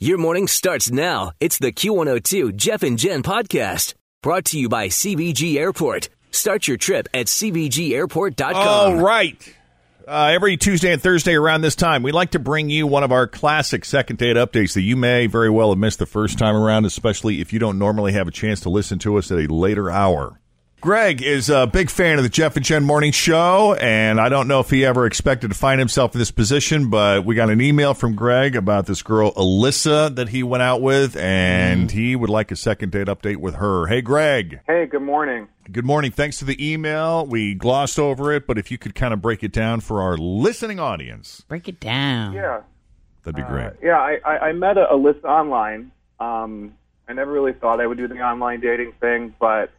Your 0.00 0.16
morning 0.16 0.46
starts 0.46 0.92
now. 0.92 1.32
It's 1.40 1.58
the 1.58 1.72
Q102 1.72 2.54
Jeff 2.54 2.84
and 2.84 2.96
Jen 2.96 3.24
podcast 3.24 3.94
brought 4.22 4.44
to 4.44 4.56
you 4.56 4.68
by 4.68 4.86
CVG 4.86 5.56
Airport. 5.56 6.08
Start 6.30 6.68
your 6.68 6.76
trip 6.76 7.08
at 7.12 7.26
CVGAirport.com. 7.26 8.54
All 8.54 8.94
right. 8.94 9.56
Uh, 10.06 10.30
every 10.32 10.56
Tuesday 10.56 10.92
and 10.92 11.02
Thursday 11.02 11.34
around 11.34 11.62
this 11.62 11.74
time, 11.74 12.04
we 12.04 12.12
like 12.12 12.30
to 12.30 12.38
bring 12.38 12.70
you 12.70 12.86
one 12.86 13.02
of 13.02 13.10
our 13.10 13.26
classic 13.26 13.84
second 13.84 14.18
date 14.18 14.36
updates 14.36 14.74
that 14.74 14.82
you 14.82 14.96
may 14.96 15.26
very 15.26 15.50
well 15.50 15.70
have 15.70 15.78
missed 15.78 15.98
the 15.98 16.06
first 16.06 16.38
time 16.38 16.54
around, 16.54 16.84
especially 16.84 17.40
if 17.40 17.52
you 17.52 17.58
don't 17.58 17.76
normally 17.76 18.12
have 18.12 18.28
a 18.28 18.30
chance 18.30 18.60
to 18.60 18.70
listen 18.70 19.00
to 19.00 19.18
us 19.18 19.32
at 19.32 19.38
a 19.40 19.52
later 19.52 19.90
hour. 19.90 20.38
Greg 20.80 21.22
is 21.22 21.50
a 21.50 21.66
big 21.66 21.90
fan 21.90 22.18
of 22.18 22.22
the 22.22 22.28
Jeff 22.28 22.54
and 22.54 22.64
Jen 22.64 22.84
Morning 22.84 23.10
Show, 23.10 23.74
and 23.80 24.20
I 24.20 24.28
don't 24.28 24.46
know 24.46 24.60
if 24.60 24.70
he 24.70 24.84
ever 24.84 25.06
expected 25.06 25.48
to 25.48 25.56
find 25.56 25.80
himself 25.80 26.14
in 26.14 26.20
this 26.20 26.30
position, 26.30 26.88
but 26.88 27.24
we 27.24 27.34
got 27.34 27.50
an 27.50 27.60
email 27.60 27.94
from 27.94 28.14
Greg 28.14 28.54
about 28.54 28.86
this 28.86 29.02
girl, 29.02 29.32
Alyssa, 29.32 30.14
that 30.14 30.28
he 30.28 30.44
went 30.44 30.62
out 30.62 30.80
with, 30.80 31.16
and 31.16 31.90
he 31.90 32.14
would 32.14 32.30
like 32.30 32.52
a 32.52 32.56
second 32.56 32.92
date 32.92 33.08
update 33.08 33.38
with 33.38 33.56
her. 33.56 33.88
Hey, 33.88 34.00
Greg. 34.00 34.60
Hey, 34.68 34.86
good 34.86 35.02
morning. 35.02 35.48
Good 35.70 35.84
morning. 35.84 36.12
Thanks 36.12 36.38
to 36.38 36.44
the 36.44 36.72
email. 36.72 37.26
We 37.26 37.54
glossed 37.54 37.98
over 37.98 38.32
it, 38.32 38.46
but 38.46 38.56
if 38.56 38.70
you 38.70 38.78
could 38.78 38.94
kind 38.94 39.12
of 39.12 39.20
break 39.20 39.42
it 39.42 39.52
down 39.52 39.80
for 39.80 40.00
our 40.00 40.16
listening 40.16 40.78
audience, 40.78 41.42
Break 41.48 41.66
it 41.68 41.80
down. 41.80 42.34
Yeah. 42.34 42.60
that'd 43.24 43.34
be 43.34 43.42
great. 43.42 43.72
Yeah, 43.82 43.98
I, 43.98 44.18
I, 44.24 44.38
I 44.38 44.52
met 44.52 44.78
a, 44.78 44.86
Alyssa 44.92 45.24
online. 45.24 45.90
Um, 46.20 46.74
I 47.08 47.14
never 47.14 47.32
really 47.32 47.52
thought 47.52 47.80
I 47.80 47.86
would 47.88 47.98
do 47.98 48.06
the 48.06 48.20
online 48.20 48.60
dating 48.60 48.92
thing, 49.00 49.34
but 49.40 49.72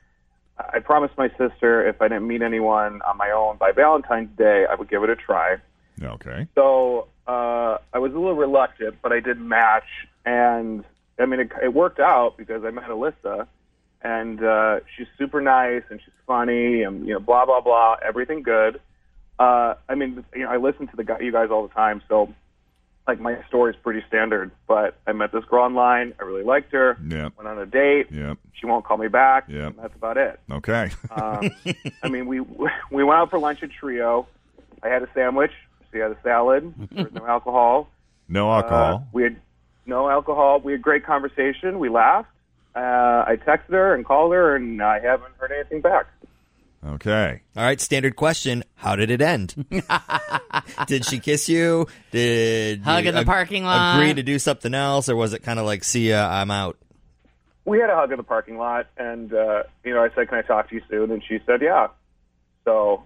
I 0.74 0.80
promised 0.80 1.18
my 1.18 1.30
sister 1.38 1.88
if 1.88 2.02
I 2.02 2.08
didn't 2.08 2.28
meet 2.28 2.42
anyone 2.42 3.02
on 3.04 3.18
my 3.18 3.32
own 3.32 3.58
by 3.58 3.72
Valentine's 3.72 4.36
Day, 4.38 4.66
I 4.70 4.76
would 4.76 4.90
give 4.90 5.04
it 5.04 5.10
a 5.10 5.16
try. 5.16 5.58
Okay. 6.02 6.48
So 6.56 7.08
uh, 7.28 7.78
I 7.94 8.00
was 8.00 8.14
a 8.14 8.18
little 8.18 8.36
reluctant, 8.36 8.98
but 9.02 9.12
I 9.12 9.20
did 9.20 9.40
match, 9.40 10.08
and 10.26 10.84
I 11.20 11.26
mean 11.26 11.40
it, 11.40 11.52
it 11.62 11.74
worked 11.74 12.00
out 12.00 12.38
because 12.38 12.64
I 12.64 12.72
met 12.72 12.86
Alyssa, 12.86 13.48
and 14.02 14.44
uh, 14.44 14.80
she's 14.96 15.08
super 15.18 15.42
nice 15.42 15.84
and 15.90 16.00
she's 16.04 16.14
funny 16.26 16.84
and 16.84 17.06
you 17.06 17.14
know 17.14 17.20
blah 17.20 17.46
blah 17.46 17.62
blah, 17.62 17.98
everything 18.02 18.44
good. 18.44 18.80
Uh, 19.38 19.76
I 19.88 19.96
mean, 19.96 20.26
you 20.36 20.44
know, 20.44 20.50
I 20.50 20.58
listen 20.58 20.88
to 20.88 20.96
the 20.98 21.04
guy, 21.06 21.20
you 21.20 21.32
guys 21.32 21.50
all 21.50 21.66
the 21.66 21.74
time, 21.74 22.02
so 22.10 22.34
like 23.10 23.20
my 23.20 23.38
story's 23.48 23.76
pretty 23.82 24.04
standard. 24.08 24.52
But 24.68 24.96
I 25.08 25.12
met 25.14 25.32
this 25.32 25.44
girl 25.46 25.64
online, 25.64 26.14
I 26.20 26.24
really 26.24 26.44
liked 26.44 26.72
her. 26.74 26.98
Yep. 27.08 27.34
Went 27.38 27.48
on 27.48 27.58
a 27.60 27.66
date. 27.66 28.08
Yep. 28.12 28.38
She 28.54 28.66
won't 28.66 28.86
call 28.86 28.98
me 28.98 29.08
back. 29.08 29.46
Yep. 29.48 29.68
and 29.74 29.78
that's 29.78 29.96
about 29.96 30.18
it. 30.18 30.40
Okay. 30.52 30.92
Um, 31.12 31.50
I 32.04 32.10
mean, 32.10 32.26
we 32.28 32.40
we 32.42 33.04
went 33.04 33.20
out 33.20 33.30
for 33.30 33.40
lunch 33.40 33.64
at 33.64 33.72
Trio. 33.72 34.28
I 34.84 34.88
had 34.90 35.02
a 35.04 35.10
sandwich. 35.14 35.52
She 35.92 35.98
had 35.98 36.12
a 36.12 36.18
salad. 36.24 36.74
There 36.92 37.06
was 37.06 37.14
no 37.14 37.26
alcohol. 37.26 37.90
no 38.30 38.50
Uh, 38.52 38.56
alcohol. 38.58 39.08
we 39.12 39.24
had 39.24 39.36
no 39.86 40.08
alcohol. 40.10 40.60
We 40.60 40.72
had 40.74 40.82
great 40.82 41.04
conversation. 41.06 41.80
We 41.80 41.90
laughed. 41.90 42.30
Uh, 42.76 43.26
I 43.28 43.38
texted 43.46 43.70
her 43.72 43.96
and 43.96 44.06
called 44.06 44.32
her, 44.34 44.56
and 44.56 44.82
I 44.82 45.00
haven't 45.00 45.34
heard 45.38 45.52
anything 45.52 45.82
back. 45.82 46.06
Okay. 46.86 47.42
All 47.56 47.64
right, 47.64 47.80
standard 47.80 48.16
question. 48.16 48.64
How 48.76 48.96
did 48.96 49.12
it 49.12 49.22
end? 49.22 49.66
did 50.88 51.06
she 51.06 51.20
kiss 51.20 51.50
you? 51.50 51.88
Did 52.12 52.82
Hug 52.82 53.04
you 53.04 53.10
in 53.10 53.16
the 53.16 53.26
parking 53.26 53.64
lot? 53.64 53.98
Agree 53.98 54.14
to 54.14 54.24
do 54.24 54.40
something 54.40 54.74
else, 54.74 55.10
or 55.10 55.16
was 55.16 55.34
it 55.34 55.44
kind 55.44 55.60
of 55.60 55.66
like, 55.66 55.84
"See 55.84 56.10
ya, 56.10 56.28
I'm 56.30 56.52
out"? 56.52 56.78
We 57.66 57.80
had 57.80 57.90
a 57.90 57.96
hug 57.96 58.12
in 58.12 58.18
the 58.18 58.24
parking 58.24 58.58
lot, 58.58 58.88
and 58.98 59.34
uh, 59.34 59.64
you 59.84 59.94
know, 59.94 60.04
I 60.04 60.10
said, 60.16 60.30
"Can 60.30 60.38
I 60.38 60.42
talk 60.42 60.70
to 60.70 60.76
you 60.76 60.82
soon?" 60.90 61.12
And 61.12 61.24
she 61.24 61.40
said, 61.46 61.62
"Yeah." 61.62 61.88
So, 62.66 63.04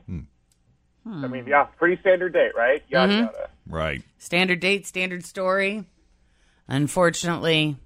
I 1.06 1.28
mean, 1.28 1.46
yeah, 1.48 1.64
pretty 1.78 2.00
standard 2.02 2.34
date, 2.34 2.52
right? 2.56 2.84
Yada 2.90 3.14
yada. 3.14 3.50
Right. 3.68 4.02
Standard 4.18 4.60
date, 4.60 4.86
standard 4.86 5.26
story. 5.26 5.86
Unfortunately, 6.68 7.78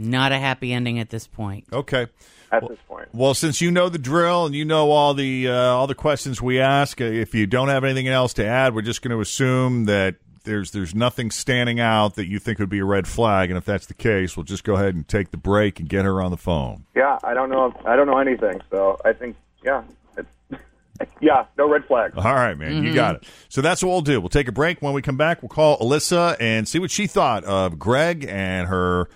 not 0.00 0.32
a 0.32 0.38
happy 0.38 0.72
ending 0.72 0.98
at 0.98 1.10
this 1.10 1.26
point. 1.26 1.66
Okay. 1.72 2.06
At 2.52 2.66
this 2.66 2.78
point, 2.88 3.08
Well, 3.12 3.34
since 3.34 3.60
you 3.60 3.70
know 3.70 3.88
the 3.88 3.98
drill 3.98 4.46
and 4.46 4.56
you 4.56 4.64
know 4.64 4.90
all 4.90 5.14
the 5.14 5.48
uh, 5.48 5.54
all 5.54 5.86
the 5.86 5.94
questions 5.94 6.42
we 6.42 6.58
ask, 6.58 7.00
uh, 7.00 7.04
if 7.04 7.32
you 7.32 7.46
don't 7.46 7.68
have 7.68 7.84
anything 7.84 8.08
else 8.08 8.32
to 8.34 8.44
add, 8.44 8.74
we're 8.74 8.82
just 8.82 9.02
going 9.02 9.12
to 9.16 9.20
assume 9.20 9.84
that 9.84 10.16
there's 10.42 10.72
there's 10.72 10.92
nothing 10.92 11.30
standing 11.30 11.78
out 11.78 12.16
that 12.16 12.26
you 12.26 12.40
think 12.40 12.58
would 12.58 12.68
be 12.68 12.80
a 12.80 12.84
red 12.84 13.06
flag, 13.06 13.50
and 13.50 13.56
if 13.56 13.64
that's 13.64 13.86
the 13.86 13.94
case, 13.94 14.36
we'll 14.36 14.42
just 14.42 14.64
go 14.64 14.74
ahead 14.74 14.96
and 14.96 15.06
take 15.06 15.30
the 15.30 15.36
break 15.36 15.78
and 15.78 15.88
get 15.88 16.04
her 16.04 16.20
on 16.20 16.32
the 16.32 16.36
phone. 16.36 16.86
yeah, 16.96 17.20
I 17.22 17.34
don't 17.34 17.50
know. 17.50 17.66
If, 17.66 17.86
I 17.86 17.94
don't 17.94 18.08
know 18.08 18.18
anything, 18.18 18.60
so 18.68 18.98
I 19.04 19.12
think, 19.12 19.36
yeah, 19.62 19.84
yeah, 21.20 21.44
no 21.56 21.68
red 21.68 21.84
flag. 21.84 22.14
All 22.16 22.24
right, 22.24 22.58
man, 22.58 22.82
you 22.82 22.92
got 22.94 23.16
it. 23.16 23.24
So 23.48 23.60
that's 23.60 23.80
what 23.80 23.90
we'll 23.90 24.00
do. 24.00 24.20
We'll 24.20 24.28
take 24.28 24.48
a 24.48 24.52
break. 24.52 24.82
When 24.82 24.92
we 24.92 25.02
come 25.02 25.16
back, 25.16 25.40
we'll 25.42 25.50
call 25.50 25.78
Alyssa 25.78 26.36
and 26.40 26.66
see 26.66 26.78
what 26.78 26.90
she 26.90 27.06
thought 27.06 27.44
of 27.44 27.78
Greg 27.78 28.26
and 28.28 28.66
her 28.66 29.08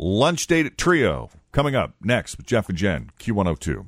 lunch 0.00 0.46
date 0.46 0.66
at 0.66 0.78
Trio. 0.78 1.30
Coming 1.52 1.74
up 1.74 1.94
next 2.00 2.36
with 2.36 2.46
Jeff 2.46 2.68
and 2.68 2.78
Jen, 2.78 3.10
Q102. 3.18 3.86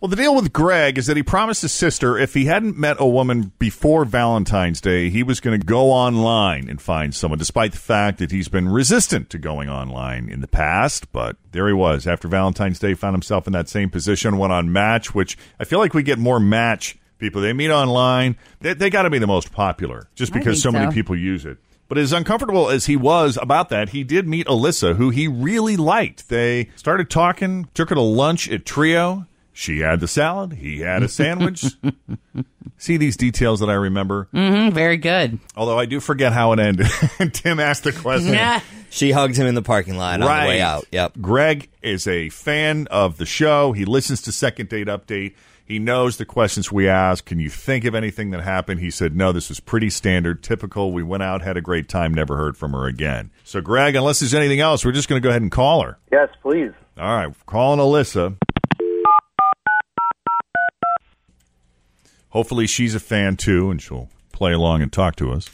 Well, 0.00 0.08
the 0.08 0.16
deal 0.16 0.34
with 0.34 0.52
Greg 0.52 0.98
is 0.98 1.06
that 1.06 1.16
he 1.16 1.22
promised 1.22 1.62
his 1.62 1.72
sister 1.72 2.18
if 2.18 2.34
he 2.34 2.44
hadn't 2.44 2.76
met 2.76 2.96
a 2.98 3.06
woman 3.06 3.52
before 3.58 4.04
Valentine's 4.04 4.82
Day, 4.82 5.08
he 5.08 5.22
was 5.22 5.40
going 5.40 5.58
to 5.58 5.66
go 5.66 5.90
online 5.90 6.68
and 6.68 6.80
find 6.80 7.14
someone, 7.14 7.38
despite 7.38 7.72
the 7.72 7.78
fact 7.78 8.18
that 8.18 8.30
he's 8.30 8.48
been 8.48 8.68
resistant 8.68 9.30
to 9.30 9.38
going 9.38 9.70
online 9.70 10.28
in 10.28 10.42
the 10.42 10.48
past. 10.48 11.10
But 11.10 11.36
there 11.52 11.68
he 11.68 11.72
was. 11.72 12.06
After 12.06 12.28
Valentine's 12.28 12.78
Day, 12.78 12.92
found 12.92 13.14
himself 13.14 13.46
in 13.46 13.54
that 13.54 13.70
same 13.70 13.88
position, 13.88 14.36
went 14.36 14.52
on 14.52 14.70
Match, 14.70 15.14
which 15.14 15.38
I 15.58 15.64
feel 15.64 15.78
like 15.78 15.94
we 15.94 16.02
get 16.02 16.18
more 16.18 16.38
Match 16.38 16.98
people. 17.16 17.40
They 17.40 17.54
meet 17.54 17.70
online. 17.70 18.36
They, 18.60 18.74
they 18.74 18.90
got 18.90 19.02
to 19.02 19.10
be 19.10 19.18
the 19.18 19.26
most 19.26 19.52
popular 19.52 20.08
just 20.14 20.34
because 20.34 20.60
so 20.60 20.70
think 20.70 20.82
many 20.82 20.94
people 20.94 21.16
use 21.16 21.46
it. 21.46 21.56
But 21.94 22.00
as 22.00 22.12
uncomfortable 22.12 22.70
as 22.70 22.86
he 22.86 22.96
was 22.96 23.38
about 23.40 23.68
that, 23.68 23.90
he 23.90 24.02
did 24.02 24.26
meet 24.26 24.48
Alyssa, 24.48 24.96
who 24.96 25.10
he 25.10 25.28
really 25.28 25.76
liked. 25.76 26.28
They 26.28 26.70
started 26.74 27.08
talking, 27.08 27.68
took 27.72 27.90
her 27.90 27.94
to 27.94 28.00
lunch 28.00 28.50
at 28.50 28.66
Trio. 28.66 29.28
She 29.52 29.78
had 29.78 30.00
the 30.00 30.08
salad, 30.08 30.54
he 30.54 30.80
had 30.80 31.04
a 31.04 31.08
sandwich. 31.08 31.64
See 32.78 32.96
these 32.96 33.16
details 33.16 33.60
that 33.60 33.70
I 33.70 33.74
remember? 33.74 34.26
Mm, 34.34 34.72
very 34.72 34.96
good. 34.96 35.38
Although 35.56 35.78
I 35.78 35.86
do 35.86 36.00
forget 36.00 36.32
how 36.32 36.50
it 36.50 36.58
ended. 36.58 36.88
Tim 37.32 37.60
asked 37.60 37.84
the 37.84 37.92
question. 37.92 38.32
Yeah. 38.32 38.60
She 38.90 39.12
hugged 39.12 39.36
him 39.36 39.46
in 39.46 39.54
the 39.54 39.62
parking 39.62 39.96
lot 39.96 40.14
on 40.14 40.20
the 40.22 40.48
way 40.48 40.60
out. 40.60 40.86
Yep. 40.90 41.18
Greg 41.20 41.70
is 41.80 42.08
a 42.08 42.28
fan 42.30 42.88
of 42.90 43.18
the 43.18 43.26
show. 43.26 43.70
He 43.70 43.84
listens 43.84 44.22
to 44.22 44.32
Second 44.32 44.68
Date 44.68 44.88
Update. 44.88 45.34
He 45.66 45.78
knows 45.78 46.18
the 46.18 46.26
questions 46.26 46.70
we 46.70 46.86
ask. 46.88 47.24
Can 47.24 47.40
you 47.40 47.48
think 47.48 47.86
of 47.86 47.94
anything 47.94 48.30
that 48.32 48.42
happened? 48.42 48.80
He 48.80 48.90
said, 48.90 49.16
no, 49.16 49.32
this 49.32 49.48
was 49.48 49.60
pretty 49.60 49.88
standard, 49.88 50.42
typical. 50.42 50.92
We 50.92 51.02
went 51.02 51.22
out, 51.22 51.40
had 51.40 51.56
a 51.56 51.62
great 51.62 51.88
time, 51.88 52.12
never 52.12 52.36
heard 52.36 52.56
from 52.56 52.72
her 52.72 52.86
again. 52.86 53.30
So, 53.44 53.62
Greg, 53.62 53.96
unless 53.96 54.20
there's 54.20 54.34
anything 54.34 54.60
else, 54.60 54.84
we're 54.84 54.92
just 54.92 55.08
going 55.08 55.20
to 55.20 55.24
go 55.24 55.30
ahead 55.30 55.40
and 55.40 55.50
call 55.50 55.82
her. 55.82 55.98
Yes, 56.12 56.28
please. 56.42 56.72
All 56.98 57.16
right, 57.16 57.34
calling 57.46 57.80
Alyssa. 57.80 58.36
Hopefully, 62.28 62.66
she's 62.66 62.94
a 62.94 63.00
fan 63.00 63.36
too, 63.36 63.70
and 63.70 63.80
she'll 63.80 64.10
play 64.32 64.52
along 64.52 64.82
and 64.82 64.92
talk 64.92 65.16
to 65.16 65.32
us. 65.32 65.48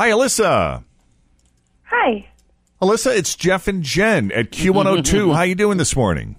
Hi, 0.00 0.12
Alyssa. 0.12 0.82
Hi. 1.82 2.26
Alyssa, 2.80 3.14
it's 3.14 3.34
Jeff 3.34 3.68
and 3.68 3.82
Jen 3.82 4.32
at 4.32 4.50
Q102. 4.50 5.26
How 5.34 5.40
are 5.40 5.46
you 5.46 5.54
doing 5.54 5.76
this 5.76 5.94
morning? 5.94 6.36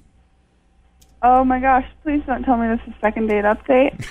Oh 1.21 1.43
my 1.43 1.59
gosh! 1.59 1.85
Please 2.01 2.23
don't 2.25 2.41
tell 2.41 2.57
me 2.57 2.67
this 2.69 2.79
is 2.87 2.99
second 2.99 3.27
date 3.27 3.43
update. 3.43 4.03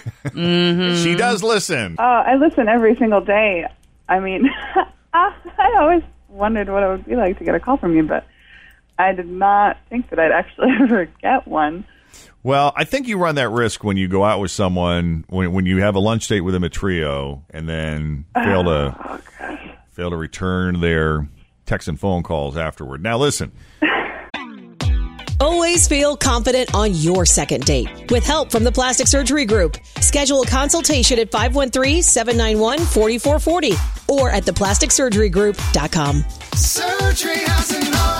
She 1.02 1.16
does 1.16 1.42
listen. 1.42 1.96
Oh, 1.98 2.04
I 2.04 2.36
listen 2.36 2.68
every 2.68 2.94
single 2.94 3.22
day. 3.22 3.66
I 4.08 4.20
mean, 4.20 4.48
I 5.12 5.34
I 5.58 5.76
always 5.80 6.04
wondered 6.28 6.68
what 6.68 6.84
it 6.84 6.88
would 6.88 7.06
be 7.06 7.16
like 7.16 7.36
to 7.38 7.44
get 7.44 7.56
a 7.56 7.58
call 7.58 7.76
from 7.76 7.96
you, 7.96 8.04
but 8.04 8.24
I 9.00 9.12
did 9.14 9.28
not 9.28 9.78
think 9.88 10.10
that 10.10 10.20
I'd 10.20 10.30
actually 10.30 10.68
ever 10.80 11.06
get 11.06 11.48
one. 11.48 11.84
Well, 12.42 12.72
I 12.74 12.84
think 12.84 13.06
you 13.06 13.18
run 13.18 13.34
that 13.34 13.50
risk 13.50 13.84
when 13.84 13.98
you 13.98 14.08
go 14.08 14.24
out 14.24 14.40
with 14.40 14.50
someone 14.50 15.26
when 15.28 15.52
when 15.52 15.66
you 15.66 15.82
have 15.82 15.94
a 15.94 15.98
lunch 15.98 16.26
date 16.26 16.40
with 16.40 16.54
them 16.54 16.64
at 16.64 16.72
trio 16.72 17.44
and 17.50 17.68
then 17.68 18.24
fail 18.34 18.64
to 18.64 18.96
oh, 18.98 19.20
fail 19.90 20.08
to 20.10 20.16
return 20.16 20.80
their 20.80 21.28
text 21.66 21.88
and 21.88 22.00
phone 22.00 22.22
calls 22.22 22.56
afterward. 22.56 23.02
Now, 23.02 23.18
listen. 23.18 23.52
Always 25.40 25.88
feel 25.88 26.16
confident 26.18 26.74
on 26.74 26.94
your 26.94 27.24
second 27.24 27.64
date. 27.64 28.10
With 28.10 28.24
help 28.24 28.50
from 28.50 28.62
the 28.62 28.72
Plastic 28.72 29.06
Surgery 29.06 29.46
Group, 29.46 29.78
schedule 30.00 30.42
a 30.42 30.46
consultation 30.46 31.18
at 31.18 31.30
513-791-4440 31.30 34.10
or 34.10 34.30
at 34.30 34.44
theplasticsurgerygroup.com. 34.44 36.24
Surgery 36.54 37.38
has 37.38 37.70
an 37.70 37.94
art. 37.94 38.19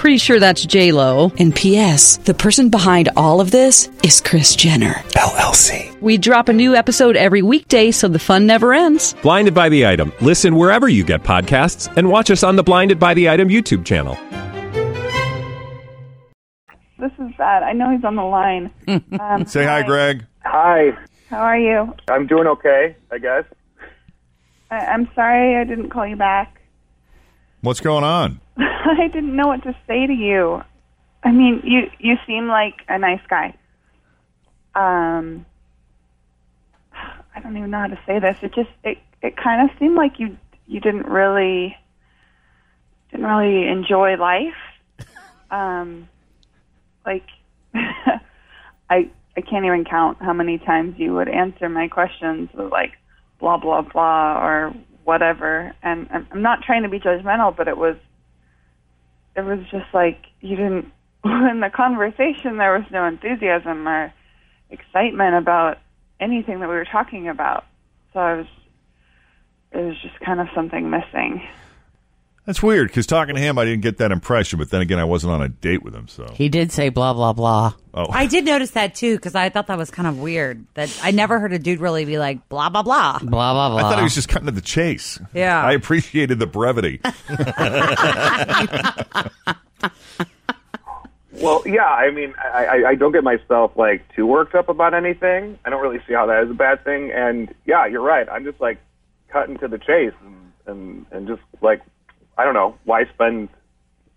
Pretty 0.00 0.16
sure 0.16 0.40
that's 0.40 0.64
J 0.64 0.92
Lo. 0.92 1.30
And 1.38 1.54
P.S. 1.54 2.16
The 2.16 2.32
person 2.32 2.70
behind 2.70 3.10
all 3.18 3.38
of 3.38 3.50
this 3.50 3.90
is 4.02 4.22
Kris 4.22 4.56
Jenner 4.56 4.94
LLC. 5.10 5.94
We 6.00 6.16
drop 6.16 6.48
a 6.48 6.54
new 6.54 6.74
episode 6.74 7.16
every 7.16 7.42
weekday, 7.42 7.90
so 7.90 8.08
the 8.08 8.18
fun 8.18 8.46
never 8.46 8.72
ends. 8.72 9.14
Blinded 9.20 9.52
by 9.52 9.68
the 9.68 9.86
item. 9.86 10.10
Listen 10.22 10.56
wherever 10.56 10.88
you 10.88 11.04
get 11.04 11.22
podcasts, 11.22 11.94
and 11.98 12.08
watch 12.08 12.30
us 12.30 12.42
on 12.42 12.56
the 12.56 12.62
Blinded 12.62 12.98
by 12.98 13.12
the 13.12 13.28
Item 13.28 13.50
YouTube 13.50 13.84
channel. 13.84 14.14
This 16.98 17.12
is 17.18 17.34
bad. 17.36 17.62
I 17.62 17.74
know 17.74 17.90
he's 17.90 18.02
on 18.04 18.16
the 18.16 18.22
line. 18.22 18.70
Um, 19.20 19.44
Say 19.44 19.66
hi, 19.66 19.82
Greg. 19.82 20.24
Hi. 20.46 20.96
How 21.28 21.40
are 21.40 21.58
you? 21.58 21.94
I'm 22.08 22.26
doing 22.26 22.46
okay, 22.46 22.96
I 23.12 23.18
guess. 23.18 23.44
I, 24.70 24.76
I'm 24.78 25.10
sorry 25.14 25.56
I 25.56 25.64
didn't 25.64 25.90
call 25.90 26.06
you 26.06 26.16
back. 26.16 26.59
What's 27.62 27.80
going 27.80 28.04
on? 28.04 28.40
I 28.56 29.08
didn't 29.08 29.36
know 29.36 29.48
what 29.48 29.62
to 29.64 29.76
say 29.86 30.06
to 30.06 30.12
you. 30.12 30.62
I 31.22 31.32
mean, 31.32 31.60
you 31.64 31.90
you 31.98 32.16
seem 32.26 32.48
like 32.48 32.74
a 32.88 32.98
nice 32.98 33.20
guy. 33.28 33.54
Um, 34.74 35.44
I 37.34 37.40
don't 37.40 37.56
even 37.56 37.70
know 37.70 37.80
how 37.80 37.86
to 37.88 37.98
say 38.06 38.18
this. 38.18 38.38
It 38.42 38.54
just 38.54 38.70
it 38.82 38.98
it 39.20 39.36
kind 39.36 39.68
of 39.68 39.76
seemed 39.78 39.96
like 39.96 40.18
you 40.18 40.36
you 40.66 40.80
didn't 40.80 41.06
really 41.06 41.76
didn't 43.10 43.26
really 43.26 43.68
enjoy 43.68 44.16
life. 44.16 44.54
Um, 45.50 46.08
like 47.04 47.26
I 47.74 49.10
I 49.36 49.40
can't 49.40 49.64
even 49.64 49.84
count 49.84 50.18
how 50.20 50.32
many 50.32 50.58
times 50.58 50.94
you 50.96 51.12
would 51.14 51.28
answer 51.28 51.68
my 51.68 51.88
questions 51.88 52.50
with 52.54 52.70
like 52.70 52.92
blah 53.40 53.56
blah 53.56 53.82
blah 53.82 54.38
or 54.40 54.72
whatever. 55.10 55.74
And 55.82 56.08
I'm, 56.30 56.40
not 56.40 56.62
trying 56.62 56.84
to 56.84 56.88
be 56.88 57.00
judgmental, 57.00 57.56
but 57.56 57.66
it 57.66 57.76
was 57.76 57.96
it 59.34 59.40
was 59.40 59.58
just 59.72 59.92
like 59.92 60.24
you 60.40 60.54
didn't 60.54 60.92
in 61.24 61.58
the 61.60 61.70
conversation 61.74 62.58
there 62.58 62.78
was 62.78 62.84
no 62.92 63.04
enthusiasm 63.06 63.88
or 63.88 64.12
excitement 64.70 65.34
about 65.34 65.78
anything 66.20 66.60
that 66.60 66.68
we 66.68 66.76
were 66.76 66.84
talking 66.84 67.28
about. 67.28 67.64
So 68.12 68.20
I 68.20 68.34
was 68.36 68.46
it 69.72 69.78
was 69.78 70.00
just 70.00 70.20
kind 70.20 70.40
of 70.40 70.46
something 70.54 70.90
missing. 70.90 71.42
That's 72.46 72.62
weird 72.62 72.88
because 72.88 73.06
talking 73.06 73.34
to 73.36 73.40
him, 73.40 73.58
I 73.58 73.64
didn't 73.64 73.82
get 73.82 73.98
that 73.98 74.10
impression. 74.10 74.58
But 74.58 74.70
then 74.70 74.80
again, 74.80 74.98
I 74.98 75.04
wasn't 75.04 75.32
on 75.34 75.42
a 75.42 75.48
date 75.48 75.82
with 75.82 75.94
him, 75.94 76.08
so 76.08 76.26
He 76.34 76.48
did 76.48 76.72
say 76.72 76.88
blah 76.88 77.12
blah 77.12 77.32
blah. 77.32 77.74
oh, 77.94 78.06
I 78.10 78.26
did 78.26 78.44
notice 78.44 78.72
that 78.72 78.94
too 78.94 79.16
because 79.16 79.34
I 79.34 79.50
thought 79.50 79.66
that 79.68 79.78
was 79.78 79.90
kind 79.90 80.08
of 80.08 80.18
weird. 80.18 80.64
That 80.74 80.98
I 81.02 81.10
never 81.10 81.38
heard 81.38 81.52
a 81.52 81.58
dude 81.58 81.80
really 81.80 82.04
be 82.04 82.18
like 82.18 82.48
blah 82.48 82.68
blah 82.70 82.82
blah. 82.82 83.18
Blah 83.18 83.28
blah 83.28 83.68
blah. 83.68 83.78
I 83.78 83.82
thought 83.82 83.98
he 83.98 84.02
was 84.04 84.14
just 84.14 84.28
cutting 84.28 84.46
to 84.46 84.52
the 84.52 84.60
chase. 84.60 85.20
Yeah. 85.34 85.62
I 85.62 85.72
appreciated 85.72 86.38
the 86.38 86.46
brevity. 86.46 87.00
Well, 91.32 91.62
yeah, 91.64 91.86
I 91.86 92.10
mean, 92.10 92.34
I, 92.38 92.64
I, 92.66 92.88
I 92.90 92.94
don't 92.96 93.12
get 93.12 93.22
myself 93.24 93.72
like 93.76 94.02
too 94.14 94.26
worked 94.26 94.54
up 94.54 94.68
about 94.68 94.94
anything. 94.94 95.58
I 95.64 95.70
don't 95.70 95.80
really 95.80 96.00
see 96.06 96.12
how 96.12 96.26
that 96.26 96.42
is 96.42 96.50
a 96.50 96.54
bad 96.54 96.84
thing. 96.84 97.12
And 97.12 97.54
yeah, 97.64 97.86
you're 97.86 98.02
right. 98.02 98.28
I'm 98.28 98.44
just 98.44 98.60
like 98.60 98.78
cutting 99.28 99.56
to 99.58 99.68
the 99.68 99.78
chase 99.78 100.12
and 100.24 100.36
and, 100.66 101.06
and 101.12 101.28
just 101.28 101.40
like 101.62 101.80
I 102.40 102.44
don't 102.44 102.54
know 102.54 102.74
why 102.84 103.04
spend 103.04 103.50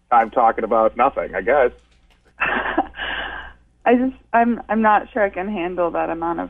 time 0.10 0.32
talking 0.32 0.64
about 0.64 0.96
nothing. 0.96 1.36
I 1.36 1.42
guess. 1.42 1.72
I 2.40 3.96
just 3.96 4.16
I'm 4.32 4.62
I'm 4.70 4.82
not 4.82 5.12
sure 5.12 5.22
I 5.22 5.30
can 5.30 5.52
handle 5.52 5.92
that 5.92 6.10
amount 6.10 6.40
of 6.40 6.50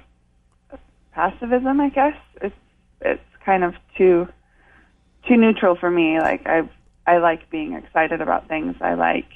passivism. 1.18 1.80
I 1.80 1.90
guess 1.90 2.16
it's 2.42 2.56
it's 3.02 3.24
kind 3.44 3.64
of 3.64 3.74
too 3.98 4.28
too 5.28 5.36
neutral 5.36 5.76
for 5.76 5.90
me. 5.90 6.20
Like 6.20 6.46
I 6.46 6.70
I 7.08 7.18
like 7.18 7.50
being 7.50 7.74
excited 7.74 8.22
about 8.22 8.48
things. 8.48 8.76
I 8.80 8.94
like 8.94 9.32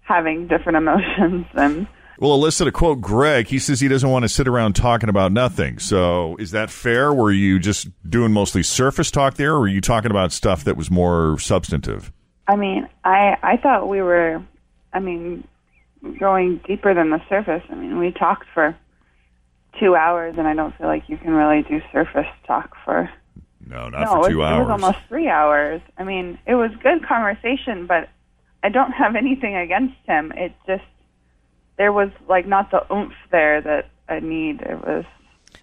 having 0.00 0.48
different 0.48 0.76
emotions 0.84 1.46
and 1.54 1.86
Well, 2.22 2.38
Alyssa, 2.38 2.66
to 2.66 2.70
quote 2.70 3.00
Greg, 3.00 3.48
he 3.48 3.58
says 3.58 3.80
he 3.80 3.88
doesn't 3.88 4.08
want 4.08 4.22
to 4.22 4.28
sit 4.28 4.46
around 4.46 4.74
talking 4.74 5.08
about 5.08 5.32
nothing. 5.32 5.80
So, 5.80 6.36
is 6.36 6.52
that 6.52 6.70
fair? 6.70 7.12
Were 7.12 7.32
you 7.32 7.58
just 7.58 7.88
doing 8.08 8.32
mostly 8.32 8.62
surface 8.62 9.10
talk 9.10 9.34
there, 9.34 9.54
or 9.54 9.58
were 9.58 9.66
you 9.66 9.80
talking 9.80 10.12
about 10.12 10.30
stuff 10.30 10.62
that 10.62 10.76
was 10.76 10.88
more 10.88 11.36
substantive? 11.40 12.12
I 12.46 12.54
mean, 12.54 12.88
I 13.02 13.36
I 13.42 13.56
thought 13.56 13.88
we 13.88 14.02
were 14.02 14.40
I 14.92 15.00
mean 15.00 15.48
going 16.20 16.60
deeper 16.64 16.94
than 16.94 17.10
the 17.10 17.20
surface. 17.28 17.64
I 17.68 17.74
mean, 17.74 17.98
we 17.98 18.12
talked 18.12 18.46
for 18.54 18.76
2 19.80 19.96
hours 19.96 20.36
and 20.38 20.46
I 20.46 20.54
don't 20.54 20.76
feel 20.78 20.86
like 20.86 21.08
you 21.08 21.16
can 21.16 21.32
really 21.32 21.62
do 21.62 21.80
surface 21.90 22.26
talk 22.46 22.76
for 22.84 23.10
No, 23.66 23.88
not 23.88 24.02
no, 24.02 24.06
for 24.22 24.28
it, 24.28 24.30
two 24.30 24.38
was, 24.38 24.46
hours. 24.46 24.58
it 24.58 24.60
was 24.60 24.70
almost 24.70 24.98
3 25.08 25.28
hours. 25.28 25.80
I 25.98 26.04
mean, 26.04 26.38
it 26.46 26.54
was 26.54 26.70
good 26.84 27.04
conversation, 27.04 27.88
but 27.88 28.08
I 28.62 28.68
don't 28.68 28.92
have 29.02 29.16
anything 29.16 29.56
against 29.56 29.96
him. 30.06 30.32
It 30.36 30.52
just 30.68 30.84
there 31.78 31.92
was 31.92 32.10
like 32.28 32.46
not 32.46 32.70
the 32.70 32.84
oomph 32.92 33.14
there 33.30 33.60
that 33.60 33.88
I 34.08 34.20
need. 34.20 34.60
It 34.62 34.80
was 34.86 35.04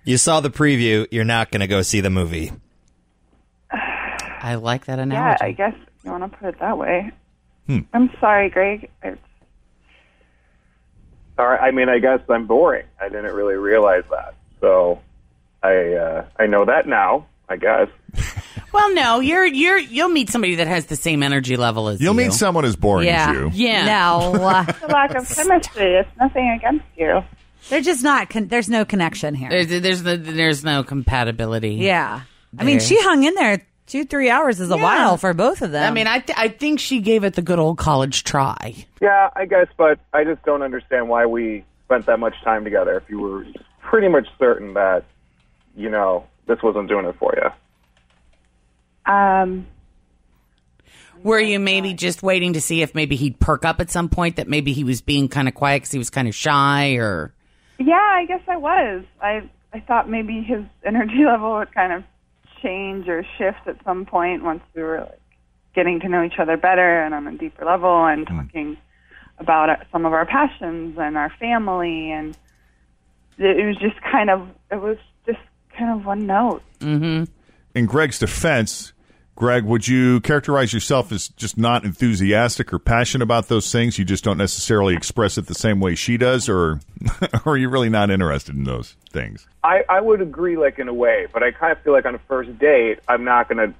You 0.03 0.17
saw 0.17 0.39
the 0.39 0.49
preview. 0.49 1.07
You're 1.11 1.25
not 1.25 1.51
going 1.51 1.61
to 1.61 1.67
go 1.67 1.81
see 1.81 2.01
the 2.01 2.09
movie. 2.09 2.51
I 3.71 4.55
like 4.55 4.85
that 4.85 4.99
analogy. 4.99 5.37
yeah. 5.41 5.47
I 5.47 5.51
guess 5.51 5.75
you 6.03 6.11
want 6.11 6.31
to 6.31 6.37
put 6.37 6.49
it 6.49 6.59
that 6.59 6.77
way. 6.77 7.11
Hmm. 7.67 7.79
I'm 7.93 8.09
sorry, 8.19 8.49
Greg. 8.49 8.89
It's, 9.03 9.19
Sorry, 11.35 11.57
I 11.57 11.71
mean, 11.71 11.87
I 11.87 11.99
guess 11.99 12.19
I'm 12.27 12.47
boring. 12.47 12.85
I 12.99 13.07
didn't 13.07 13.33
really 13.33 13.55
realize 13.55 14.03
that. 14.11 14.33
So 14.59 14.99
I 15.63 15.93
uh, 15.93 16.25
I 16.37 16.47
know 16.47 16.65
that 16.65 16.85
now. 16.85 17.27
I 17.47 17.55
guess. 17.55 17.87
Well, 18.71 18.93
no, 18.93 19.19
you're 19.19 19.45
you're 19.45 19.77
you'll 19.77 20.09
meet 20.09 20.29
somebody 20.29 20.55
that 20.55 20.67
has 20.67 20.85
the 20.87 20.95
same 20.95 21.23
energy 21.23 21.57
level 21.57 21.87
as 21.87 22.01
You'll 22.01 22.13
you. 22.15 22.25
meet 22.27 22.33
someone 22.33 22.65
as 22.65 22.75
boring 22.75 23.07
Yeah. 23.07 23.29
as 23.31 23.35
you. 23.35 23.65
Yeah. 23.67 23.85
No, 23.85 24.31
the 24.33 24.87
lack 24.87 25.15
of 25.15 25.27
chemistry. 25.27 25.95
It's 25.95 26.09
nothing 26.19 26.49
against 26.49 26.85
you. 26.97 27.21
they're 27.69 27.81
just 27.81 28.03
not. 28.03 28.29
Con- 28.29 28.47
there's 28.47 28.69
no 28.69 28.85
connection 28.85 29.33
here. 29.35 29.49
There's 29.49 29.81
there's 29.81 30.03
the, 30.03 30.17
there's 30.17 30.63
no 30.63 30.83
compatibility. 30.83 31.75
yeah, 31.75 32.21
I 32.57 32.63
mean, 32.63 32.77
There. 32.77 32.87
she 32.87 33.01
hung 33.01 33.23
in 33.23 33.33
there 33.35 33.61
two 33.87 34.05
three 34.05 34.29
hours 34.29 34.59
is 34.59 34.69
a 34.71 34.75
Yeah. 34.75 34.83
while 34.83 35.17
for 35.17 35.33
both 35.33 35.61
of 35.63 35.71
them. 35.71 35.83
I 35.83 35.91
mean, 35.93 36.05
I 36.07 36.19
th- 36.19 36.37
I 36.37 36.47
think 36.49 36.79
she 36.79 36.99
gave 37.01 37.23
it 37.23 37.33
the 37.33 37.41
good 37.41 37.57
old 37.59 37.77
college 37.79 38.23
try. 38.23 38.75
Yeah, 39.01 39.29
I 39.35 39.45
guess, 39.45 39.67
but 39.77 39.99
I 40.13 40.23
just 40.23 40.43
don't 40.43 40.61
understand 40.61 41.09
why 41.09 41.25
we 41.25 41.63
spent 41.85 42.05
that 42.05 42.19
much 42.19 42.35
time 42.43 42.63
together. 42.63 42.97
If 42.97 43.09
you 43.09 43.19
were 43.19 43.45
pretty 43.81 44.07
much 44.09 44.27
certain 44.37 44.75
that, 44.75 45.05
you 45.75 45.89
know, 45.89 46.25
this 46.45 46.61
wasn't 46.61 46.87
doing 46.87 47.05
it 47.05 47.15
for 47.17 47.33
you. 47.35 47.49
Um, 49.09 49.65
Were 51.23 51.39
you 51.39 51.59
maybe 51.59 51.93
just 51.93 52.21
waiting 52.21 52.53
to 52.53 52.61
see 52.61 52.81
if 52.81 52.93
maybe 52.93 53.15
he'd 53.15 53.39
perk 53.39 53.65
up 53.65 53.81
at 53.81 53.89
some 53.89 54.09
point? 54.09 54.35
That 54.35 54.47
maybe 54.47 54.73
he 54.73 54.83
was 54.83 55.01
being 55.01 55.27
kind 55.27 55.47
of 55.47 55.55
quiet 55.55 55.77
because 55.77 55.91
he 55.91 55.97
was 55.97 56.09
kind 56.09 56.27
of 56.27 56.35
shy, 56.35 56.93
or 56.93 57.33
yeah, 57.79 57.95
I 57.95 58.25
guess 58.25 58.41
I 58.47 58.57
was. 58.57 59.03
I 59.21 59.49
I 59.73 59.79
thought 59.79 60.09
maybe 60.09 60.41
his 60.41 60.63
energy 60.85 61.25
level 61.25 61.53
would 61.55 61.73
kind 61.73 61.93
of 61.93 62.03
change 62.61 63.07
or 63.07 63.25
shift 63.37 63.67
at 63.67 63.77
some 63.83 64.05
point 64.05 64.43
once 64.43 64.61
we 64.75 64.81
were 64.81 64.99
like 65.01 65.21
getting 65.73 65.99
to 66.01 66.09
know 66.09 66.23
each 66.23 66.39
other 66.39 66.57
better 66.57 67.03
and 67.03 67.13
on 67.13 67.27
a 67.27 67.37
deeper 67.37 67.63
level 67.63 68.05
and 68.05 68.27
talking 68.27 68.77
about 69.37 69.69
uh, 69.69 69.77
some 69.91 70.05
of 70.05 70.11
our 70.11 70.25
passions 70.25 70.97
and 70.99 71.17
our 71.17 71.31
family 71.39 72.11
and 72.11 72.37
it 73.37 73.59
it 73.59 73.65
was 73.65 73.77
just 73.77 73.95
kind 74.01 74.29
of 74.29 74.49
it 74.71 74.81
was 74.81 74.97
just 75.25 75.39
kind 75.77 75.97
of 75.97 76.05
one 76.05 76.25
note. 76.25 76.61
mm-hmm. 76.79 77.23
In 77.75 77.85
Greg's 77.85 78.19
defense, 78.19 78.93
Greg, 79.39 79.63
would 79.63 79.87
you 79.87 80.19
characterize 80.19 80.73
yourself 80.73 81.13
as 81.13 81.29
just 81.29 81.57
not 81.57 81.85
enthusiastic 81.85 82.73
or 82.73 82.77
passionate 82.77 83.23
about 83.23 83.47
those 83.47 83.71
things? 83.71 83.97
You 83.97 84.03
just 84.03 84.21
don't 84.21 84.37
necessarily 84.37 84.93
express 84.95 85.37
it 85.37 85.47
the 85.47 85.55
same 85.55 85.79
way 85.79 85.95
she 85.95 86.17
does, 86.17 86.49
or, 86.49 86.81
or 87.45 87.53
are 87.53 87.57
you 87.57 87.69
really 87.69 87.87
not 87.87 88.11
interested 88.11 88.53
in 88.53 88.65
those 88.65 88.97
things? 89.11 89.47
I, 89.63 89.83
I 89.87 90.01
would 90.01 90.21
agree, 90.21 90.57
like 90.57 90.77
in 90.77 90.89
a 90.89 90.93
way, 90.93 91.25
but 91.31 91.41
I 91.41 91.51
kind 91.51 91.71
of 91.71 91.81
feel 91.83 91.93
like 91.93 92.05
on 92.05 92.15
a 92.15 92.19
first 92.27 92.59
date, 92.59 92.99
I'm 93.07 93.23
not 93.23 93.47
gonna, 93.47 93.73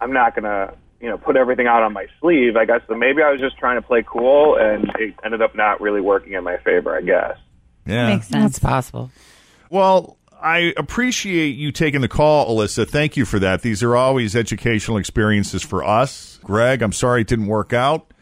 I'm 0.00 0.14
not 0.14 0.34
gonna, 0.34 0.74
you 1.02 1.10
know, 1.10 1.18
put 1.18 1.36
everything 1.36 1.66
out 1.66 1.82
on 1.82 1.92
my 1.92 2.06
sleeve. 2.18 2.56
I 2.56 2.64
guess 2.64 2.80
so. 2.88 2.94
Maybe 2.94 3.22
I 3.22 3.30
was 3.30 3.40
just 3.40 3.58
trying 3.58 3.76
to 3.76 3.86
play 3.86 4.02
cool, 4.06 4.56
and 4.56 4.90
it 4.98 5.16
ended 5.22 5.42
up 5.42 5.54
not 5.54 5.82
really 5.82 6.00
working 6.00 6.32
in 6.32 6.44
my 6.44 6.56
favor. 6.56 6.96
I 6.96 7.02
guess. 7.02 7.36
Yeah. 7.84 8.08
Makes 8.08 8.28
sense. 8.28 8.54
That's 8.54 8.58
possible. 8.58 9.10
Well, 9.68 10.16
I 10.42 10.74
appreciate 10.76 11.56
you 11.56 11.72
taking 11.72 12.00
the 12.02 12.08
call, 12.08 12.54
Alyssa. 12.54 12.88
Thank 12.88 13.16
you 13.16 13.24
for 13.24 13.38
that. 13.38 13.62
These 13.62 13.82
are 13.82 13.96
always 13.96 14.36
educational 14.36 14.98
experiences 14.98 15.62
for 15.62 15.82
us. 15.82 16.38
Greg, 16.42 16.82
I'm 16.82 16.92
sorry 16.92 17.22
it 17.22 17.26
didn't 17.26 17.46
work 17.46 17.72
out. 17.72 18.12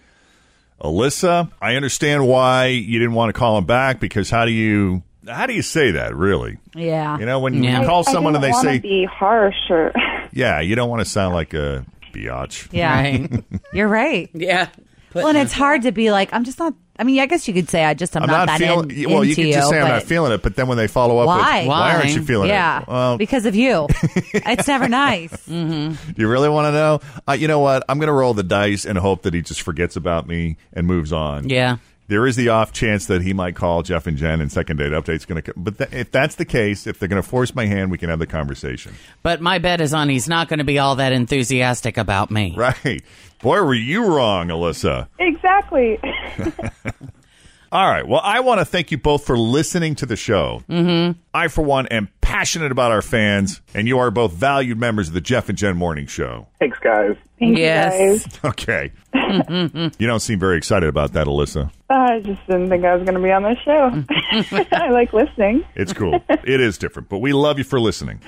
Alyssa, 0.81 1.51
I 1.61 1.77
understand 1.77 2.27
why 2.27 2.67
you 2.67 2.99
didn't 2.99 3.15
want 3.15 3.29
to 3.29 3.39
call 3.39 3.57
him 3.59 3.67
back 3.67 4.01
because 4.01 4.31
how 4.31 4.45
do 4.45 4.51
you 4.51 5.03
how 5.29 5.47
do 5.47 5.53
you 5.53 5.63
say 5.63 5.93
that 5.93 6.17
really? 6.17 6.59
Yeah. 6.75 7.19
You 7.19 7.27
know, 7.27 7.39
when 7.39 7.63
Yeah. 7.63 7.81
you 7.81 7.87
call 7.87 8.03
I 8.07 8.13
someone 8.13 8.35
and 8.35 8.43
didn't 8.43 8.57
they 8.63 8.63
say, 8.63 8.79
be 8.81 9.05
harsh 9.05 9.71
or 9.71 9.93
"Yeah," 10.33 10.59
you 10.61 10.75
don't 10.75 10.91
want 10.91 11.01
to 11.01 11.05
sound 11.05 11.35
like 11.35 11.55
a 11.55 11.85
biatch. 12.13 12.69
Yeah. 12.73 13.01
Right. 13.01 13.45
You're 13.73 13.87
right. 13.89 14.29
yeah. 14.35 14.69
Well, 15.15 15.29
and 15.29 15.39
it's 15.39 15.53
hard 15.53 15.83
to 15.83 15.93
be 15.93 16.11
like, 16.11 16.33
I'm 16.33 16.43
just 16.45 16.59
not. 16.59 16.75
I 16.99 17.05
mean, 17.05 17.21
I 17.21 17.27
guess 17.27 17.49
you 17.49 17.55
could 17.55 17.71
say 17.71 17.85
I 17.85 17.95
just 17.95 18.15
I'm, 18.17 18.25
I'm 18.25 18.29
not, 18.29 18.37
not, 18.47 18.47
that 18.47 18.59
feeling. 18.59 18.91
in, 18.91 19.11
well, 19.11 19.25
you 19.25 19.31
into 19.31 19.43
can 19.43 19.53
just 19.53 19.71
say 19.71 19.81
I'm 19.81 19.89
not 19.89 20.03
feeling 20.03 20.33
it, 20.33 20.43
but 20.43 20.57
then 20.57 20.69
when 20.69 20.77
they 20.77 20.87
follow 20.89 21.19
up, 21.19 21.27
Why? 21.27 21.61
with, 21.61 21.69
why 21.69 21.95
aren't 21.97 22.15
you 22.15 22.23
feeling 22.23 22.49
Yeah, 22.49 22.83
it? 22.83 22.89
Well, 22.89 23.17
because 23.19 23.47
of 23.47 23.55
you. 23.55 23.87
it's 24.35 24.69
never 24.69 24.89
nice. 24.89 25.47
Do 25.47 25.97
you 26.17 26.29
really 26.29 26.51
want 26.51 26.67
to 26.67 26.73
know? 26.73 27.01
Uh, 27.27 27.33
you 27.33 27.49
know 27.49 27.61
what? 27.61 27.85
I'm 27.89 27.99
going 27.99 28.09
to 28.09 28.13
roll 28.13 28.35
the 28.35 28.43
dice 28.43 28.85
and 28.85 28.99
hope 28.99 29.23
that 29.23 29.33
he 29.35 29.41
just 29.41 29.63
forgets 29.63 29.97
about 29.97 30.29
me 30.29 30.59
and 30.73 30.87
moves 30.87 31.13
on. 31.13 31.49
Yeah. 31.49 31.79
There 32.09 32.27
is 32.27 32.37
the 32.37 32.51
off 32.51 32.73
chance 32.73 33.07
that 33.07 33.23
he 33.23 33.33
might 33.33 33.57
call 33.57 33.83
Jeff 33.83 34.07
and 34.07 34.19
Jen 34.19 34.43
and 34.43 34.53
second 34.53 34.77
date 34.77 34.93
updates 34.93 35.27
going 35.27 35.41
to. 35.41 35.53
Come. 35.53 35.63
But 35.63 35.79
th- 35.79 35.93
if 35.93 36.11
that's 36.11 36.35
the 36.35 36.45
case, 36.45 36.87
if 36.87 36.99
they're 36.99 37.09
going 37.09 37.23
to 37.23 37.27
force 37.27 37.55
my 37.55 37.65
hand, 37.65 37.91
we 37.91 37.97
can 37.97 38.11
have 38.11 38.19
the 38.19 38.27
conversation. 38.27 38.95
But 39.23 39.41
my 39.41 39.59
bet 39.59 39.81
is 39.81 39.95
on 39.95 40.11
he's 40.11 40.29
not 40.29 40.49
going 40.49 40.59
to 40.59 40.65
be 40.65 40.79
all 40.79 40.97
that 40.97 41.13
enthusiastic 41.13 41.97
about 41.97 42.31
me. 42.31 42.55
Right? 42.55 43.03
Boy, 43.43 43.63
were 43.63 43.75
you 43.75 44.07
wrong, 44.07 44.49
Alyssa. 44.49 45.09
exactly. 45.19 45.99
All 47.73 47.89
right. 47.91 48.07
Well, 48.07 48.21
I 48.23 48.41
want 48.41 48.61
to 48.61 48.65
thank 48.67 48.91
you 48.91 48.99
both 48.99 49.25
for 49.25 49.37
listening 49.39 49.95
to 49.97 50.07
the 50.07 50.15
show. 50.17 50.63
Mm-hmm. 50.69 51.19
I, 51.33 51.49
for 51.49 51.63
one, 51.63 51.87
am 51.87 52.09
passionate 52.21 52.71
about 52.71 52.93
our 52.93 53.01
fans, 53.01 53.63
and 53.75 53.89
you 53.89 53.99
are 53.99 54.11
both 54.11 54.33
valued 54.35 54.79
members 54.79 55.09
of 55.09 55.15
the 55.15 55.23
Jeff 55.23 55.49
and 55.49 55.57
Jen 55.57 55.77
Morning 55.79 56.07
Show. 56.07 56.47
Thanks, 56.61 56.79
guys. 56.81 57.17
Thank 57.39 57.57
Yes. 57.57 57.99
you 57.99 58.09
guys. 58.29 58.39
Okay. 58.45 58.93
Mm-hmm. 59.15 59.89
you 59.99 60.07
don't 60.07 60.21
seem 60.21 60.39
very 60.39 60.59
excited 60.59 60.87
about 60.89 61.15
that, 61.15 61.27
Alyssa. 61.27 61.69
Uh, 61.89 61.95
I 61.95 62.21
just 62.21 62.47
didn't 62.47 62.69
think 62.69 62.85
I 62.85 62.95
was 62.95 63.05
going 63.05 63.17
to 63.17 63.23
be 63.23 63.33
on 63.33 63.43
this 63.43 63.59
show. 63.65 63.91
Mm-hmm. 63.91 64.75
I 64.75 64.91
like 64.91 65.13
listening. 65.15 65.65
It's 65.75 65.93
cool. 65.95 66.23
it 66.29 66.61
is 66.61 66.77
different, 66.77 67.09
but 67.09 67.19
we 67.19 67.33
love 67.33 67.57
you 67.57 67.65
for 67.65 67.81
listening. 67.81 68.21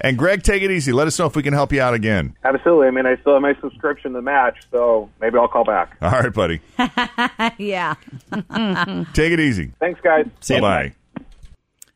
And 0.00 0.16
Greg, 0.16 0.42
take 0.42 0.62
it 0.62 0.70
easy. 0.70 0.92
Let 0.92 1.06
us 1.06 1.18
know 1.18 1.26
if 1.26 1.36
we 1.36 1.42
can 1.42 1.52
help 1.52 1.72
you 1.72 1.82
out 1.82 1.92
again. 1.94 2.34
Absolutely. 2.42 2.86
I 2.86 2.90
mean, 2.90 3.06
I 3.06 3.16
still 3.20 3.34
have 3.34 3.42
my 3.42 3.54
subscription 3.60 4.12
to 4.12 4.18
the 4.18 4.22
match, 4.22 4.56
so 4.70 5.10
maybe 5.20 5.36
I'll 5.38 5.48
call 5.48 5.64
back. 5.64 5.96
All 6.00 6.10
right, 6.10 6.32
buddy. 6.32 6.60
yeah. 7.58 7.94
Take 9.12 9.32
it 9.32 9.40
easy. 9.40 9.72
Thanks, 9.78 10.00
guys. 10.00 10.26
Bye 10.48 10.60
bye. 10.60 10.94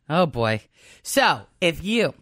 Oh 0.09 0.27
boy. 0.27 0.61
So 1.03 1.43
if 1.61 1.85
you 1.85 2.15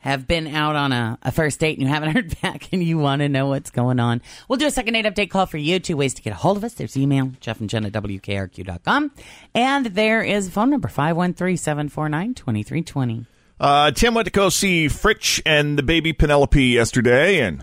have 0.00 0.26
been 0.26 0.46
out 0.46 0.76
on 0.76 0.92
a, 0.92 1.18
a 1.22 1.30
first 1.32 1.60
date 1.60 1.78
and 1.78 1.86
you 1.86 1.92
haven't 1.92 2.10
heard 2.14 2.40
back 2.40 2.72
and 2.72 2.82
you 2.82 2.96
want 2.98 3.20
to 3.20 3.28
know 3.28 3.46
what's 3.46 3.70
going 3.70 4.00
on, 4.00 4.20
we'll 4.48 4.58
do 4.58 4.66
a 4.66 4.70
second 4.70 4.92
date 4.94 5.04
update 5.06 5.30
call 5.30 5.46
for 5.46 5.58
you. 5.58 5.78
Two 5.78 5.96
ways 5.96 6.12
to 6.14 6.22
get 6.22 6.32
a 6.32 6.36
hold 6.36 6.56
of 6.58 6.64
us. 6.64 6.74
There's 6.74 6.96
email, 6.96 7.32
Jeff 7.40 7.60
and 7.60 7.70
Jen 7.70 7.84
at 7.86 7.92
WKRQ.com. 7.92 9.12
And 9.54 9.86
there 9.86 10.22
is 10.22 10.50
phone 10.50 10.70
number, 10.70 10.88
513-749-2320. 10.88 13.26
Uh, 13.60 13.90
Tim 13.90 14.14
went 14.14 14.24
to 14.24 14.32
go 14.32 14.48
see 14.48 14.86
Fritch 14.86 15.42
and 15.44 15.78
the 15.78 15.82
baby 15.82 16.14
Penelope 16.14 16.64
yesterday, 16.64 17.40
and 17.40 17.62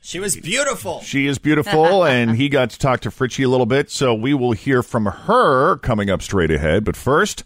She 0.00 0.18
was 0.18 0.36
beautiful. 0.36 1.00
she 1.02 1.26
is 1.26 1.38
beautiful, 1.38 2.02
and 2.06 2.34
he 2.36 2.48
got 2.48 2.70
to 2.70 2.78
talk 2.78 3.00
to 3.00 3.10
Fritchie 3.10 3.44
a 3.44 3.48
little 3.48 3.66
bit, 3.66 3.90
so 3.90 4.14
we 4.14 4.32
will 4.32 4.52
hear 4.52 4.82
from 4.82 5.04
her 5.04 5.76
coming 5.76 6.08
up 6.08 6.22
straight 6.22 6.50
ahead. 6.50 6.82
But 6.82 6.96
first, 6.96 7.44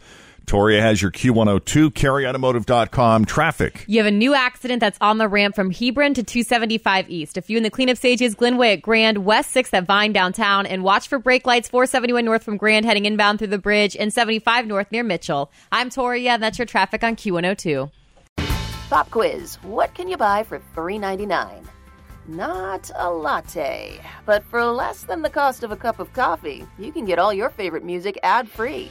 Toria 0.49 0.81
has 0.81 1.01
your 1.01 1.11
Q102, 1.11 1.91
kerryautomotive.com 1.91 3.27
traffic. 3.27 3.85
You 3.87 3.99
have 3.99 4.07
a 4.07 4.11
new 4.11 4.35
accident 4.35 4.81
that's 4.81 4.99
on 5.01 5.19
the 5.19 5.29
ramp 5.29 5.55
from 5.55 5.71
Hebron 5.71 6.15
to 6.15 6.23
275 6.23 7.11
East. 7.11 7.37
A 7.37 7.43
few 7.43 7.59
in 7.59 7.63
the 7.63 7.71
cleanup 7.71 7.99
stages, 7.99 8.35
Glenway 8.35 8.73
at 8.73 8.83
Grand, 8.83 9.27
West 9.27 9.55
6th 9.55 9.75
at 9.75 9.85
Vine 9.85 10.13
downtown, 10.13 10.65
and 10.65 10.83
watch 10.83 11.07
for 11.07 11.19
brake 11.19 11.47
lights 11.47 11.69
471 11.69 12.25
north 12.25 12.43
from 12.43 12.57
Grand 12.57 12.87
heading 12.87 13.05
inbound 13.05 13.39
through 13.39 13.49
the 13.49 13.59
bridge 13.59 13.95
and 13.95 14.13
75 14.13 14.67
north 14.67 14.91
near 14.91 15.05
Mitchell. 15.05 15.53
I'm 15.71 15.91
Toria, 15.91 16.33
and 16.33 16.43
that's 16.43 16.59
your 16.59 16.67
traffic 16.67 17.05
on 17.05 17.15
Q102. 17.15 17.91
Pop 18.89 19.11
quiz. 19.11 19.57
What 19.57 19.95
can 19.95 20.09
you 20.09 20.17
buy 20.17 20.45
for 20.45 20.61
$3.99? 20.75 21.67
Not 22.27 22.91
a 22.97 23.11
latte, 23.11 24.01
but 24.25 24.43
for 24.45 24.65
less 24.65 25.03
than 25.03 25.21
the 25.21 25.29
cost 25.31 25.63
of 25.63 25.73
a 25.73 25.77
cup 25.77 25.99
of 25.99 26.11
coffee, 26.15 26.67
you 26.79 26.91
can 26.91 27.05
get 27.05 27.19
all 27.19 27.35
your 27.35 27.51
favorite 27.51 27.85
music 27.85 28.19
ad 28.23 28.49
free. 28.49 28.91